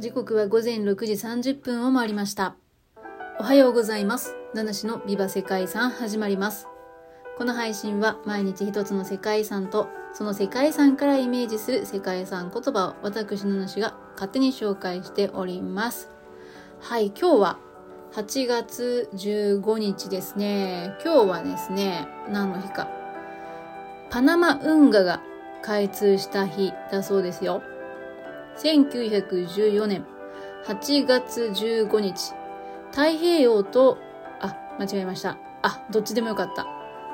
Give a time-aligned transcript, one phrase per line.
[0.00, 2.54] 時刻は午前6時30分を回りました。
[3.40, 4.36] おはようございます。
[4.54, 6.68] 七種のビバ世界遺産始まります。
[7.36, 16.08] この配信は毎日一つの世界遺産とその世界遺産からイメージする世界遺産言葉を私七種が勝手に紹介しております。
[16.78, 17.58] はい、今日は
[18.12, 20.96] 8月15日ですね。
[21.04, 22.88] 今日はですね、何の日か。
[24.10, 25.20] パナマ運河が
[25.62, 27.62] 開通した日だそうですよ。
[28.62, 30.04] 1914年
[30.66, 32.34] 8月15日、
[32.90, 33.98] 太平洋と、
[34.40, 35.38] あ、間違えました。
[35.62, 36.66] あ、どっちでもよかった。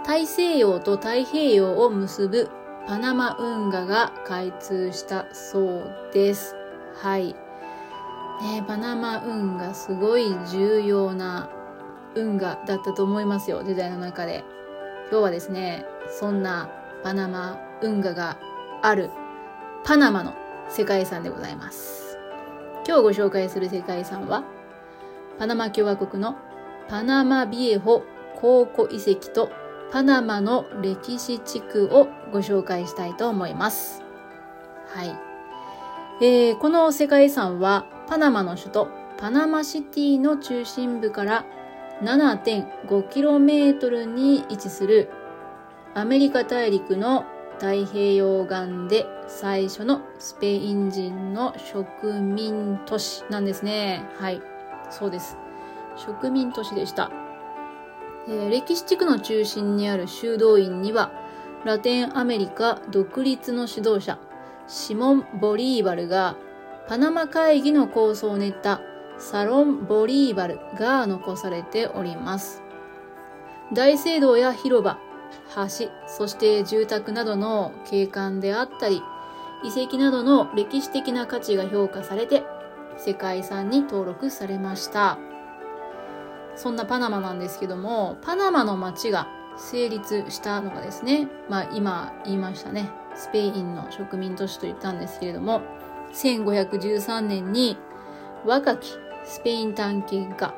[0.05, 2.51] 大西洋と太平洋を結ぶ
[2.87, 6.57] パナマ運河が開通したそうです。
[6.97, 7.34] はい。
[8.42, 11.48] ねパナマ運河すごい重要な
[12.17, 14.45] 運河だったと思いますよ、時代の中で。
[15.11, 15.87] 今日はですね、
[16.19, 16.70] そんな
[17.03, 18.39] パナマ運河が
[18.83, 19.11] ある
[19.84, 20.34] パナマの
[20.69, 22.19] 世界遺産でございます。
[22.87, 24.45] 今日ご紹介する世界遺産は、
[25.39, 26.37] パナマ共和国の
[26.89, 28.03] パナマビエホ
[28.37, 29.51] 考古遺跡と
[29.91, 34.03] パナマの歴史地区をご紹介したいと思います。
[34.89, 35.17] はい。
[36.20, 41.45] えー、この世界遺産はパナマの首都パナマシティの中心部から
[42.03, 45.11] 7.5km に位置する
[45.95, 54.05] アメリカ大陸の太平洋岸で最初のスペイン人の植民都市なんですね。
[54.19, 54.42] はい。
[54.91, 55.36] そうです。
[55.97, 57.11] 植民都市でした。
[58.28, 61.12] えー歴史地区の中心にある修道院には、
[61.64, 64.19] ラテンアメリカ独立の指導者、
[64.67, 66.36] シモン・ボリーバルが、
[66.89, 68.80] パナマ会議の構想を練った
[69.19, 72.62] サロン・ボリーバルが残されております。
[73.72, 74.98] 大聖堂や広場、
[75.55, 79.02] 橋、そして住宅などの景観であったり、
[79.65, 82.45] 遺跡などの歴史的な価値が評価されて、
[82.97, 85.19] 世界遺産に登録されました。
[86.55, 89.27] そんなパナマなんですけども、パナマの街が
[89.57, 95.63] 成立したのがですね、まあ今言いましたね、スペインの植民都市と言ったんですけれども、
[96.13, 97.77] 1513年に
[98.45, 98.92] 若き
[99.24, 100.55] スペイン探検家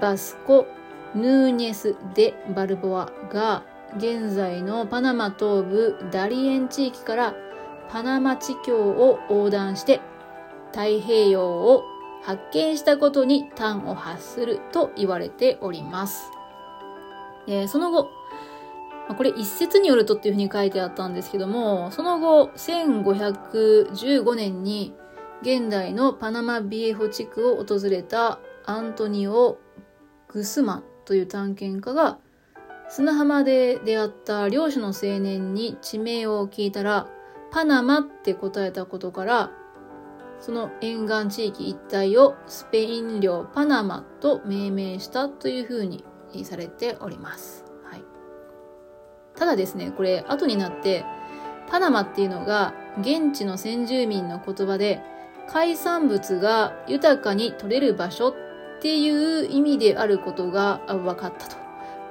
[0.00, 0.66] バスコ・
[1.14, 3.62] ヌーニェス・デ・バルボアが
[3.96, 7.34] 現在のパナマ東部ダリエン地域から
[7.90, 10.00] パナマ地峡を横断して
[10.72, 11.84] 太平洋を
[12.22, 16.30] 発見したことに端を発すると言われております。
[17.46, 18.08] えーその後、
[19.16, 24.94] これ一説によるとっていうふうに書いてあったんですけども、その後、1515年に
[25.42, 29.58] 現代のパナマビエホ地区を訪れたアントニオ・
[30.28, 32.18] グスマンという探検家が
[32.88, 37.08] 砂浜で出会った漁師の青年に地名を聞いたら、
[37.54, 39.52] パナマって答えたことから、
[40.40, 46.04] その沿岸地域一帯をスペイン領パナマと命名したというふうに
[46.42, 47.64] されております。
[47.84, 48.02] はい。
[49.36, 51.04] ただですね、これ後になって、
[51.70, 55.00] パナマっていうのが現地の先住民の言葉で、
[55.46, 58.34] 海産物が豊かに取れる場所っ
[58.82, 61.63] ていう意味であることが分かったと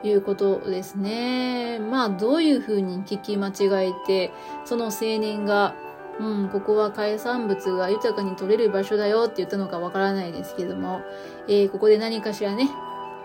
[0.03, 1.79] いうことですね。
[1.79, 4.31] まあ、どういうふうに聞き間違えて、
[4.65, 5.75] その青年が
[6.19, 11.01] うん、ここは海産物が豊かに取れる場所だよって言ったのかわからないですけども、
[11.47, 12.69] えーここで何かしらね、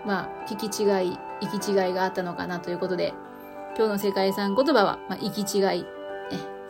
[0.05, 3.13] まあ、聞き違い、行き違いがあったのかなということで、
[3.77, 5.85] 今日の世界遺産言葉は、まあ、行き違い、ね、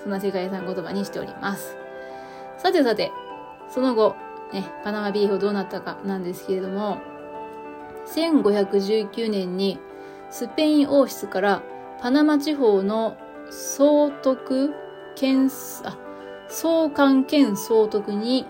[0.02, 1.78] そんな世界遺産言葉にしております。
[2.58, 3.12] さてさて、
[3.70, 4.16] その後、
[4.52, 6.98] ね、パナマビーフどうなったかなんですけれども、
[8.14, 9.80] 1519年に
[10.30, 11.64] スペイン王室から
[12.02, 13.18] パナマ地方の
[13.50, 14.74] 総督
[15.16, 15.50] 兼、
[15.84, 15.98] あ、
[16.48, 18.46] 総監兼総督に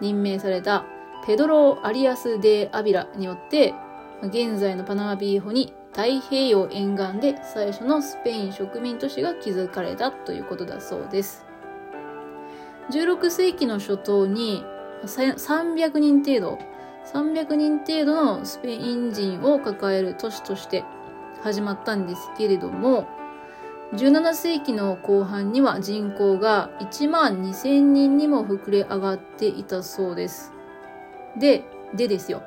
[0.00, 0.84] 任命された
[1.26, 3.74] ペドロ・アリアス・デ・アビラによって、
[4.22, 11.44] 現在のパナマビーホに太平洋沿岸で最初のスペイン植民都市が築かれたということだそうです。
[12.90, 14.64] 16世紀の初頭に
[15.04, 16.58] 300人程度、
[17.12, 20.84] 300人程度のスペイン人を抱える都市として
[21.42, 23.06] 始まったんですけれども、
[23.94, 30.52] 17世紀の後半には人口が1万2000人にも膨れ上がっていたそうです。
[31.38, 32.42] で、でですよ。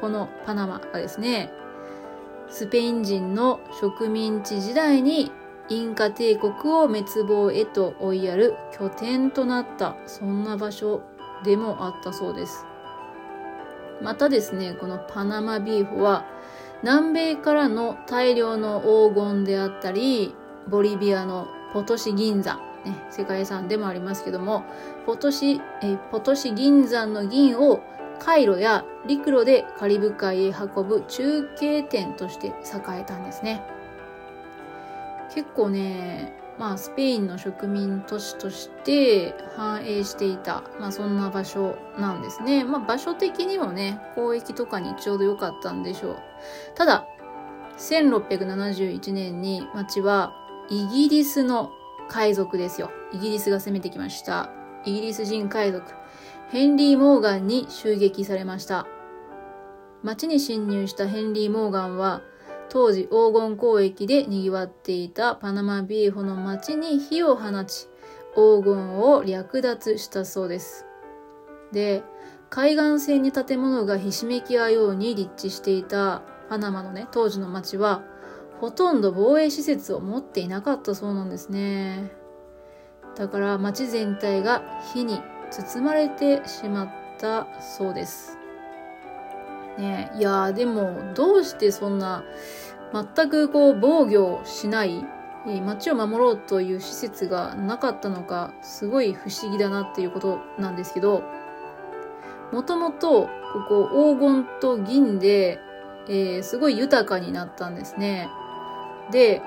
[0.00, 1.50] このパナマがですね、
[2.48, 5.32] スペイン人の植民地時代に
[5.68, 11.02] インカ帝国を滅亡へと追いやる拠点となった、そんな場所
[11.44, 12.64] でもあったそうです。
[14.00, 16.24] またですね、このパナマビーフは
[16.82, 20.34] 南米からの大量の黄金であったり、
[20.68, 24.64] ボリビアのポトシ銀山、ね、世界遺産でもありますけども、
[25.06, 27.80] ポトシ、えポトシ銀山の銀を
[28.18, 32.52] 海路や陸路でカリブ海へ運ぶ中継点として栄
[33.00, 33.62] えたんですね。
[35.34, 42.64] 結構ね、まあ、スペインの植民都市として繁栄していた、まあ、そんな場所なんですね。
[42.64, 46.16] まあ、場所的にもね、交易とかにちょうど良かったんでしょう。
[46.74, 47.06] ただ、
[47.78, 50.32] 1671年に町は
[50.68, 51.70] イギリスの
[52.08, 52.90] 海賊ですよ。
[53.12, 54.50] イギリスが攻めてきました。
[54.84, 55.84] イギリス人海賊、
[56.50, 58.86] ヘンリー・モーガンに襲撃されました。
[60.02, 62.22] 町に侵入したヘンリー・モーガンは、
[62.70, 67.88] 当時黄金交易で賑わっていたパナマビーホの町に火を放ち、
[68.34, 70.86] 黄金を略奪したそうです。
[71.72, 72.02] で、
[72.50, 78.02] 海岸線に建物がひしめき合うように立地していたパナマのね、当時の町は、
[78.60, 82.10] ほとんど防衛施設を持っていなかったそうなんですね。
[83.16, 84.62] だから町全体が
[84.92, 88.38] 火に包まれてしまったそうです。
[89.78, 92.24] ねいやでもどうしてそんな
[92.92, 95.04] 全くこう防御しない
[95.64, 101.22] 街を守ろうという施設がなかったのかすごい不思議だなっていうことなんですけど
[102.52, 103.28] もともと
[103.68, 105.60] ここ黄金と銀で、
[106.08, 108.28] えー、すごい豊かになったんですね。
[109.10, 109.42] で、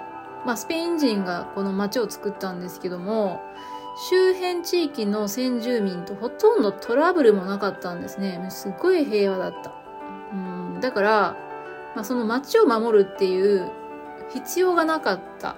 [0.46, 3.42] まあ、スペイン人がこの街を作ったんですけども
[4.10, 8.44] 周辺地域の先住民とほとんどトラブルもなかったんですね。
[8.50, 9.72] すっごい平和だった。
[10.34, 11.38] うんだから、
[11.96, 13.70] まあ、その街を守るっていう
[14.34, 15.58] 必要がなかった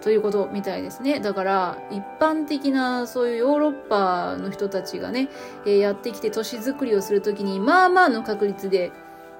[0.00, 1.20] ということみたいですね。
[1.20, 5.28] だから、一般的なそういうヨーロッパの人たちがね、
[5.66, 8.92] えー、やってきて都市づくりをするときに、まあまあの確率で、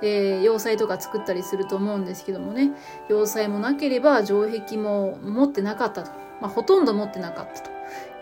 [0.03, 2.71] えー、要塞とか作ったりすると思うんですけどもね、
[3.09, 6.11] 要塞もなければ城壁も持ってなかったと。
[6.41, 7.71] まあ、ほとんど持ってなかったと。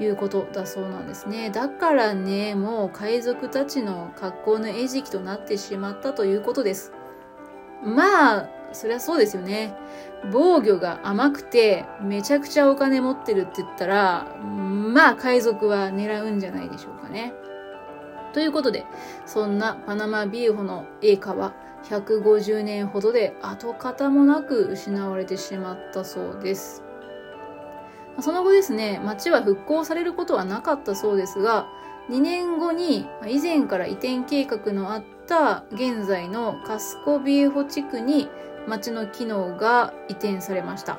[0.01, 1.51] いうことだそうなんですね。
[1.51, 6.93] だからね、もう海賊たちの格好の餌食となってしまったということです。
[7.83, 9.75] まあ、そりゃそうですよね。
[10.33, 17.33] 防御が甘くて、めちゃくちゃお金持ってるって言ったら、まあ海賊は狙うんじゃないでしょうかね。
[18.33, 18.85] ということで、
[19.27, 21.55] そんなパナマビーホの栄華は
[21.85, 26.85] 150年ほどで跡形もなく失われてしまったそうです。
[28.21, 31.69] その後ですね、町は復興されることはなかったそうですが、
[32.11, 38.29] 2年後に以前から移転計画のあった現在のカスコビエホ地区に
[38.69, 40.99] 町の機能が移転されました。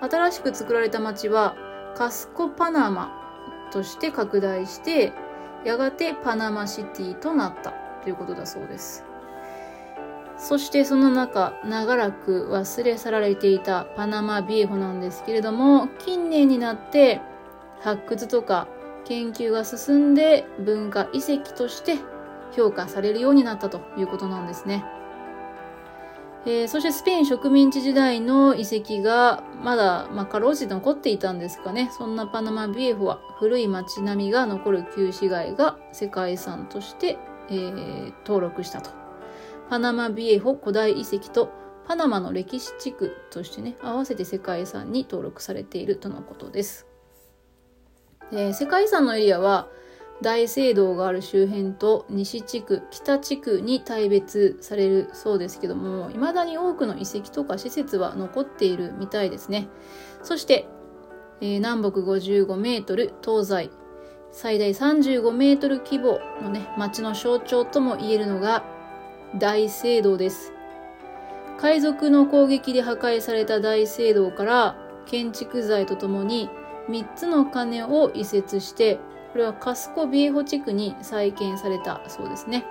[0.00, 1.56] 新しく作られた町は
[1.96, 3.10] カスコパナマ
[3.72, 5.12] として拡大して、
[5.64, 7.72] やがてパナマシティとなった
[8.02, 9.04] ということだそうです。
[10.36, 17.20] そしてその中、長らく忘れ去られていたパナマビエホなんですけれども、近年になって
[17.80, 18.66] 発掘とか
[19.04, 21.96] 研究が進んで文化遺跡として
[22.56, 24.84] 評価されるようになったということなんですね。
[26.44, 31.90] えー、そしてスペイン植民地時代の遺跡がまだ、まあ、かろうじて残っていたんですかね。
[31.96, 37.18] そんなパナマビエホは古い街並みが残る旧市街が世界遺産として、
[37.48, 38.90] えー、登録したと
[39.70, 41.50] パナマビエホ古代遺跡と
[41.86, 46.86] パナマの歴史地区としてね、合わせて世界遺産に登録されているとのことです。
[48.30, 49.68] で世界遺産のエリアは
[50.22, 59.68] 大聖堂がある周辺と西地区、北地区に大別されるそうですけども、未だに多くの遺跡とか施設は残っているみたいですね。
[60.22, 60.66] そして、
[61.40, 63.70] えー、南北55メートル、東西
[64.32, 68.64] 最大35メートル規模のね、街の象徴とも言えるのが
[69.36, 70.52] 大聖堂です。
[71.58, 74.76] 海賊の攻撃で破壊された大聖堂から
[75.06, 76.48] 建築材とともに
[76.88, 78.98] 3つの鐘を移設して、
[79.32, 82.64] これはカスコビエホ地区に再建されたそうですね。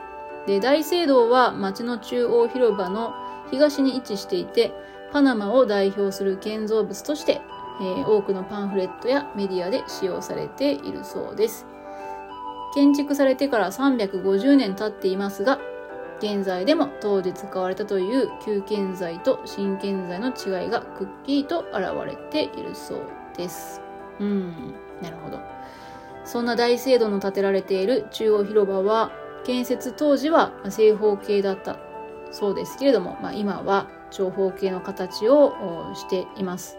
[0.45, 3.13] で、大聖堂は町の中央広場の
[3.49, 4.71] 東に位置していて、
[5.11, 7.41] パナマを代表する建造物として、
[7.81, 11.65] えー、多くのパンフレットやメディアで使用されているそうです。
[12.73, 15.59] 建築されてから350年経っていますが、
[16.19, 23.01] 現在でも当時使われたという旧建材と新建材の違いがくっきりと現れているそう
[23.35, 23.81] です。
[24.19, 25.39] うん、なるほど。
[26.23, 29.11] そんな大聖堂の建てられている中央広場は
[29.43, 31.79] 建設当時は正方形だった
[32.31, 35.53] そうですけれども、まあ、今は長方形の形を
[35.95, 36.77] しています。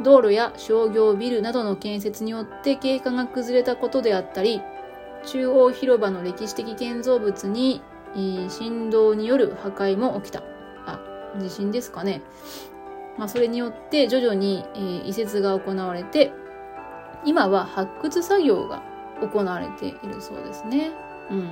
[0.00, 4.60] 道路や商業ビルなどの建設によって景観が崩れたことであったり、
[5.26, 7.82] 中央広場の歴史的建造物に
[8.48, 10.42] 振動による破壊も起きた。
[10.86, 11.00] あ、
[11.40, 12.22] 地震ですかね。
[13.16, 14.64] まあ、それによって徐々に、
[15.04, 16.32] 移設が行われて、
[17.28, 18.82] 今は発掘作業が
[19.20, 20.92] 行われているそうですね。
[21.30, 21.50] うん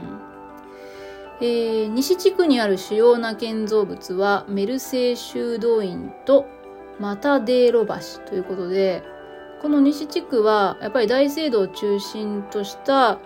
[1.40, 6.46] えー、西地区にある主要な建造物はメルセイ修道院と
[6.98, 9.02] マタデーロ橋ということで
[9.60, 13.18] この西地区はやっぱり大聖堂を中心とした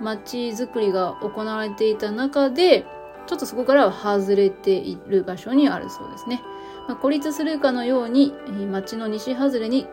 [0.00, 2.86] 街づくりが行われていた中で
[3.26, 6.40] ちょっとそこからは外れている場所にあるそうですね。
[6.86, 8.32] まあ、孤立するかのように
[8.70, 9.88] 町の西外れに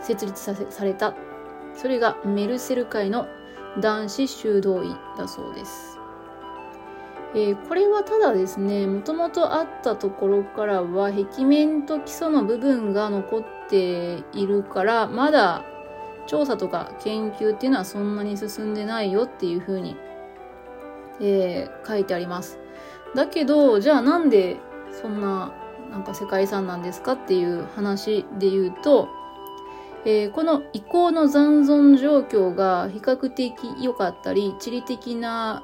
[0.00, 1.14] 設立させされた
[1.80, 3.28] それがメルセル会の
[3.80, 5.98] 男子修道院だそうです。
[7.34, 15.62] えー、これはただですねもともとあったところからは壁面と基礎の部分が残っているからまだ
[16.26, 19.96] 調査とか研究っていうのはそんなに進んでないよっていうふうに、
[21.20, 22.58] えー、書いてあります。
[23.14, 24.56] だけどじゃあなんで
[24.90, 25.52] そんな
[25.90, 29.08] なんか世界遺産なんですかっていう話で言うと、
[30.10, 35.62] えー、この遺構の残存状況が比較的良かったり地理的な、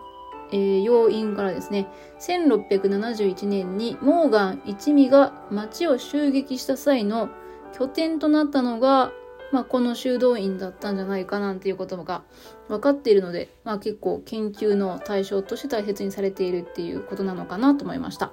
[0.52, 1.88] えー、要因からですね
[2.20, 7.30] 1671年にモーガン一味が町を襲撃した際の
[7.72, 9.12] 拠点となったのが、
[9.50, 12.22] まあ、この修道院だったんじゃないかなんていうことが
[12.68, 18.30] 分かっているので、まあ、結構研究の対象として大切にされているっていうことなのかなと思いました。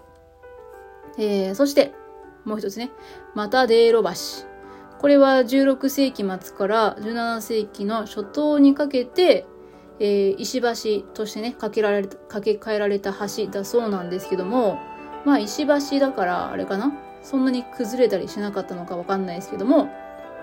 [1.18, 1.94] えー、そして、
[2.44, 2.92] もう一つね、
[3.34, 4.51] またデーロ橋。
[5.02, 9.48] これは16世紀末から17世紀の初頭にかけて、
[10.00, 10.62] えー、石
[11.02, 14.78] 橋としてね、架けられ、架け替えられた橋だそうなんですけども、
[15.26, 16.94] まあ石橋だからあれかな？
[17.24, 19.90] そんなに崩れたりしなかったのかわかんないですけども、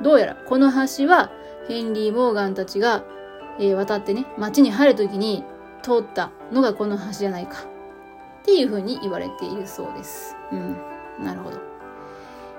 [0.02, 1.30] どうやらこの橋は
[1.68, 3.04] ヘンリー・モーガンたちが、
[3.60, 5.44] えー、渡ってね、街に入るときに
[5.82, 7.58] 通ったのがこの橋じゃないか
[8.40, 10.34] っていうふうに言われているそうです。
[10.50, 10.76] うん。
[11.24, 11.67] なるほど。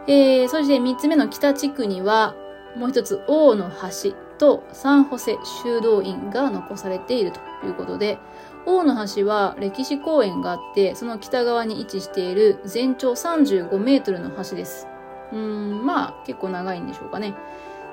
[0.07, 2.35] えー、そして三つ目の北地区には、
[2.75, 8.17] もう一つ王の橋とサンホセ修道院が残されているということで、
[8.65, 14.87] 王の橋は歴史公園があって、その北側に位置している全長35メートルの橋です。
[15.31, 17.35] うん、まあ結構長いんでしょうかね。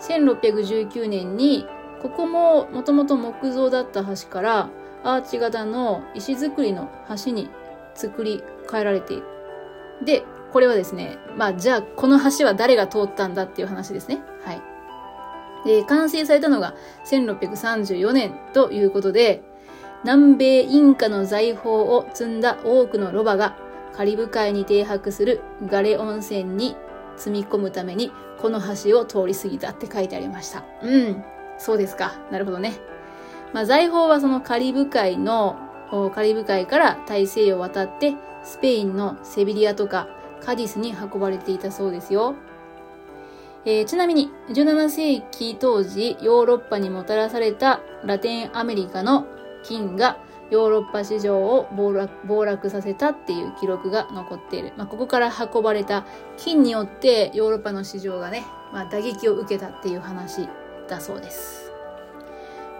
[0.00, 1.66] 1619年に、
[2.02, 4.68] ここももともと木造だった橋から
[5.02, 6.90] アーチ型の石造りの
[7.25, 7.48] 橋に
[7.94, 9.25] 作り変えられている。
[10.04, 10.25] で、
[10.56, 14.20] これはですね、まあじゃあこの橋は誰が通ったんだっていう話ですね。
[14.42, 14.62] はい。
[15.68, 19.42] で、完成されたのが1634年ということで、
[20.02, 23.58] 南米インカの財宝を積んだ多くのロバが
[23.94, 26.75] カリブ海に停泊するガレ温泉に
[27.18, 28.10] 積み込むために
[28.40, 30.64] この橋を通り過ぎたって書いてありました。
[30.82, 31.22] うん。
[31.58, 32.14] そうですか。
[32.30, 32.72] なるほどね。
[33.52, 35.56] まあ財宝はそのカリブ海の
[36.14, 40.08] カリブ海から大西洋を渡ってスペインのセビリアとか
[40.45, 42.35] カディスに運ばれていたそうですよ。
[43.64, 49.26] えー、ちなみに17世紀当時ヨーロッパにもたらされたラテンアメリカの
[49.64, 50.19] 金が
[50.50, 54.73] ヨーロッパ市場を暴落させたっていう記録が残っている。
[54.76, 60.49] まあ、ここから運ばれた金によってヨーロッパの市場がね、まあ、打撃を受けたっていう話
[60.88, 61.65] だそうです。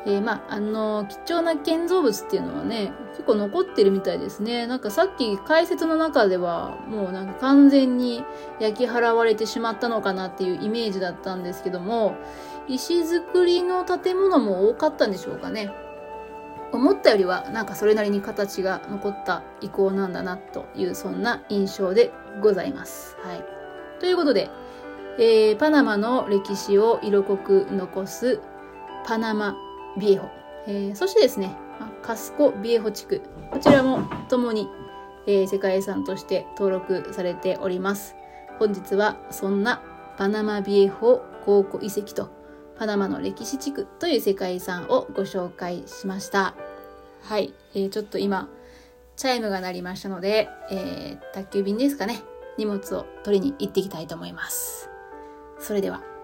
[0.07, 4.69] えー、まあ、あの貴重な建造物っていうのはね、結構残ってるみたいですね。
[4.69, 8.25] なんかさっき解説の中では、もうなんか完全に
[8.61, 12.15] 焼き払われてしまったのかなっていうイメージだったんですけども、
[12.69, 15.75] 石造りの建物も多かったんでしょうかね。
[16.73, 23.17] 思ったよりはなんかそれなりに形が残った遺構なんだなというそんな印象でございます。
[23.23, 23.45] はい。
[23.99, 24.51] ということで、
[25.19, 28.41] えー、パナマの歴史を色濃く残す
[29.05, 29.57] パナマ
[29.99, 30.29] ビエホ、
[30.67, 31.57] えー、そしてですね、
[32.03, 34.69] カスコビエホ地区、こちらも共に、
[35.27, 38.15] えー、世界遺産として登録されております。
[38.59, 39.83] 本日はそんな
[40.17, 42.31] パナマビエホ考古遺跡と
[42.79, 46.55] パナマの歴史地区という世界遺産をご紹介しました。
[47.23, 48.49] はい、えー、ちょっと今、
[49.17, 52.23] チャイムが鳴りましたので、えー、宅急便ですかね、
[52.59, 54.91] 荷物を取りに行ってきたいと思います。
[55.59, 56.16] それでは。